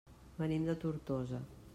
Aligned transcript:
Venim 0.37 0.65
de 0.69 0.75
Tortosa. 0.85 1.43